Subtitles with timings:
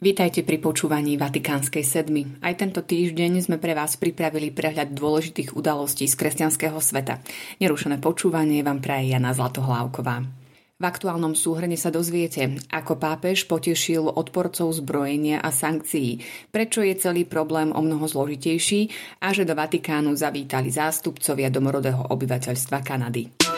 [0.00, 2.24] Vítajte pri počúvaní Vatikánskej sedmy.
[2.40, 7.20] Aj tento týždeň sme pre vás pripravili prehľad dôležitých udalostí z kresťanského sveta.
[7.60, 10.24] Nerušené počúvanie vám praje Jana Zlatohlávková.
[10.80, 17.28] V aktuálnom súhrne sa dozviete, ako pápež potešil odporcov zbrojenia a sankcií, prečo je celý
[17.28, 18.88] problém o mnoho zložitejší
[19.20, 23.49] a že do Vatikánu zavítali zástupcovia domorodého obyvateľstva Kanady.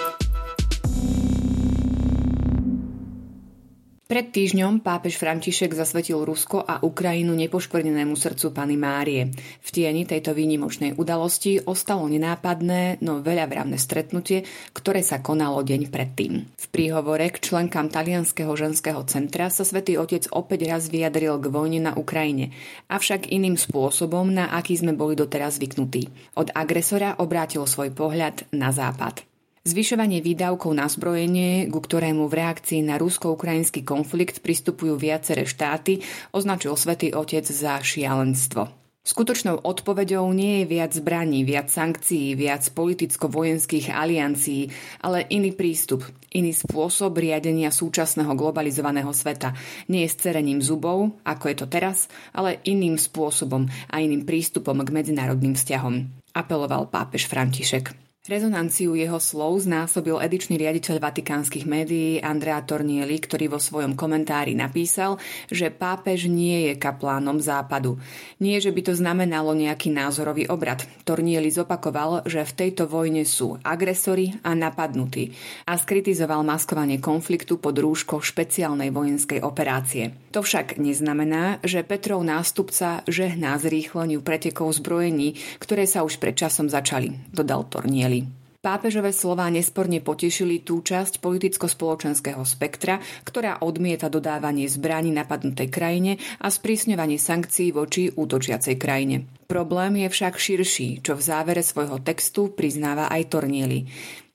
[4.12, 9.32] Pred týždňom pápež František zasvetil Rusko a Ukrajinu nepoškvrnenému srdcu Pany Márie.
[9.64, 14.44] V tieni tejto výnimočnej udalosti ostalo nenápadné, no veľa vravné stretnutie,
[14.76, 16.44] ktoré sa konalo deň predtým.
[16.44, 21.80] V príhovore k členkám Talianského ženského centra sa svätý Otec opäť raz vyjadril k vojne
[21.80, 22.52] na Ukrajine,
[22.92, 26.36] avšak iným spôsobom, na aký sme boli doteraz zvyknutí.
[26.36, 29.31] Od agresora obrátil svoj pohľad na západ.
[29.62, 36.02] Zvyšovanie výdavkov na zbrojenie, ku ktorému v reakcii na rusko-ukrajinský konflikt pristupujú viaceré štáty,
[36.34, 38.66] označil svätý Otec za šialenstvo.
[39.06, 44.66] Skutočnou odpoveďou nie je viac zbraní, viac sankcií, viac politicko-vojenských aliancií,
[44.98, 49.54] ale iný prístup, iný spôsob riadenia súčasného globalizovaného sveta.
[49.86, 54.90] Nie je cerením zubov, ako je to teraz, ale iným spôsobom a iným prístupom k
[54.90, 58.11] medzinárodným vzťahom, apeloval pápež František.
[58.22, 65.18] Rezonanciu jeho slov znásobil edičný riaditeľ vatikánskych médií Andrea Tornieli, ktorý vo svojom komentári napísal,
[65.50, 67.98] že pápež nie je kaplánom západu.
[68.38, 70.86] Nie, že by to znamenalo nejaký názorový obrad.
[71.02, 75.34] Tornieli zopakoval, že v tejto vojne sú agresori a napadnutí
[75.66, 80.14] a skritizoval maskovanie konfliktu pod rúškou špeciálnej vojenskej operácie.
[80.30, 86.70] To však neznamená, že Petrov nástupca žehná zrýchleniu pretekov zbrojení, ktoré sa už pred časom
[86.70, 88.21] začali, dodal Tornieli.
[88.62, 96.46] Pápežové slová nesporne potešili tú časť politicko-spoločenského spektra, ktorá odmieta dodávanie zbraní napadnutej krajine a
[96.46, 99.26] sprísňovanie sankcií voči útočiacej krajine.
[99.50, 103.90] Problém je však širší, čo v závere svojho textu priznáva aj Tornieli.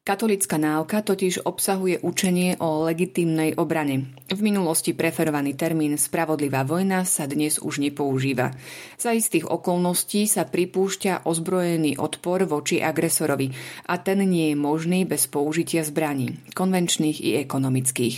[0.07, 4.15] Katolická náuka totiž obsahuje učenie o legitímnej obrane.
[4.31, 8.55] V minulosti preferovaný termín spravodlivá vojna sa dnes už nepoužíva.
[8.95, 13.51] Za istých okolností sa pripúšťa ozbrojený odpor voči agresorovi
[13.91, 18.15] a ten nie je možný bez použitia zbraní, konvenčných i ekonomických.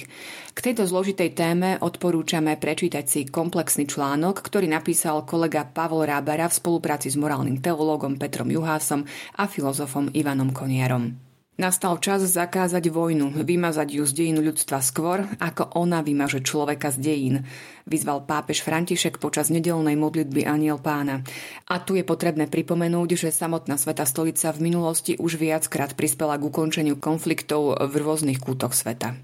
[0.53, 6.57] K tejto zložitej téme odporúčame prečítať si komplexný článok, ktorý napísal kolega Pavol Rábara v
[6.61, 9.09] spolupráci s morálnym teológom Petrom Juhásom
[9.41, 11.28] a filozofom Ivanom Koniarom.
[11.59, 17.03] Nastal čas zakázať vojnu, vymazať ju z dejín ľudstva skôr, ako ona vymaže človeka z
[17.03, 17.35] dejín,
[17.83, 21.19] vyzval pápež František počas nedelnej modlitby Aniel pána.
[21.67, 26.47] A tu je potrebné pripomenúť, že samotná Sveta stolica v minulosti už viackrát prispela k
[26.47, 29.19] ukončeniu konfliktov v rôznych kútoch sveta.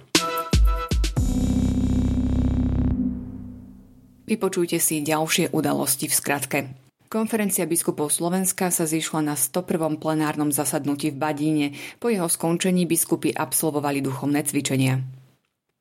[4.28, 6.85] Vypočujte si ďalšie udalosti v skratke.
[7.16, 10.04] Konferencia biskupov Slovenska sa zišla na 101.
[10.04, 11.68] plenárnom zasadnutí v Badíne.
[11.96, 15.00] Po jeho skončení biskupy absolvovali duchovné cvičenia.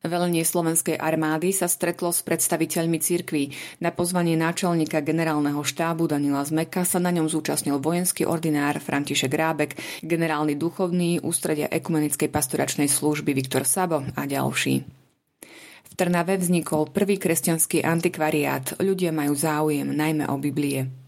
[0.06, 3.50] Velenie slovenskej armády sa stretlo s predstaviteľmi cirkví.
[3.82, 9.74] Na pozvanie náčelníka generálneho štábu Danila Zmeka sa na ňom zúčastnil vojenský ordinár František Rábek,
[10.06, 14.86] generálny duchovný ústredia ekumenickej pastoračnej služby Viktor Sabo a ďalší.
[15.82, 18.78] V Trnave vznikol prvý kresťanský antikvariát.
[18.78, 21.02] Ľudia majú záujem najmä o Biblie.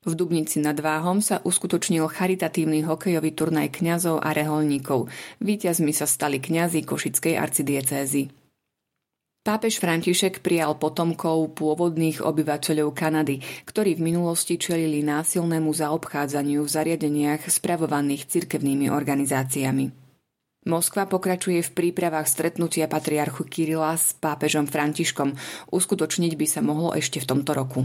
[0.00, 5.12] V Dubnici nad Váhom sa uskutočnil charitatívny hokejový turnaj kňazov a reholníkov.
[5.44, 8.32] Výťazmi sa stali kňazi Košickej arcidiecézy.
[9.44, 17.48] Pápež František prijal potomkov pôvodných obyvateľov Kanady, ktorí v minulosti čelili násilnému zaobchádzaniu v zariadeniach
[17.52, 19.92] spravovaných cirkevnými organizáciami.
[20.64, 25.36] Moskva pokračuje v prípravách stretnutia patriarchu Kirila s pápežom Františkom.
[25.72, 27.84] Uskutočniť by sa mohlo ešte v tomto roku.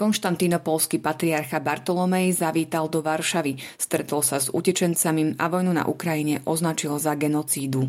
[0.00, 6.96] Konštantínopolský patriarcha Bartolomej zavítal do Varšavy, stretol sa s utečencami a vojnu na Ukrajine označil
[6.96, 7.84] za genocídu.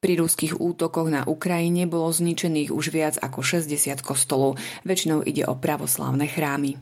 [0.00, 4.56] Pri ruských útokoch na Ukrajine bolo zničených už viac ako 60 kostolov,
[4.88, 6.80] väčšinou ide o pravoslávne chrámy.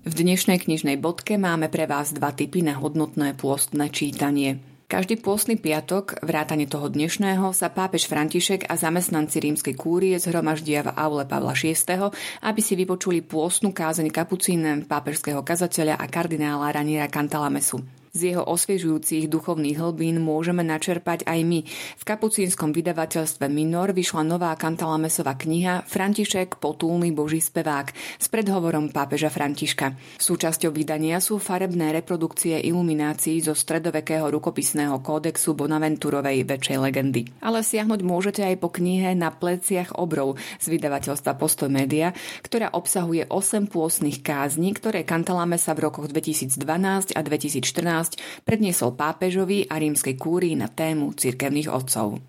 [0.00, 5.58] V dnešnej knižnej bodke máme pre vás dva typy na hodnotné pôstne čítanie– každý pôstny
[5.58, 11.58] piatok, vrátane toho dnešného, sa pápež František a zamestnanci rímskej kúrie zhromaždia v aule Pavla
[11.58, 12.10] VI,
[12.46, 18.05] aby si vypočuli pôstnu kázeň kapucín pápežského kazateľa a kardinála Raniera Cantalamesu.
[18.16, 21.60] Z jeho osviežujúcich duchovných hlbín môžeme načerpať aj my.
[22.00, 29.28] V kapucínskom vydavateľstve Minor vyšla nová kantalamesová kniha František, potulný boží spevák s predhovorom pápeža
[29.28, 30.00] Františka.
[30.16, 37.28] Súčasťou vydania sú farebné reprodukcie iluminácií zo stredovekého rukopisného kódexu Bonaventurovej väčšej legendy.
[37.44, 43.28] Ale siahnuť môžete aj po knihe Na pleciach obrov z vydavateľstva Postoj Media, ktorá obsahuje
[43.28, 48.05] 8 pôstnych kázni, ktoré Cantalamessa v rokoch 2012 a 2014
[48.46, 52.22] predniesol pápežovi a rímskej kúrii na tému cirkevných otcov.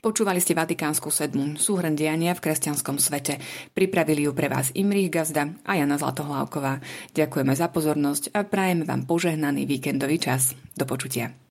[0.00, 3.36] Počúvali ste Vatikánsku sedmu, súhrn diania v kresťanskom svete.
[3.76, 6.80] Pripravili ju pre vás Imrich Gazda a Jana Zlatohlávková.
[7.12, 10.56] Ďakujeme za pozornosť a prajeme vám požehnaný víkendový čas.
[10.72, 11.49] Do počutia.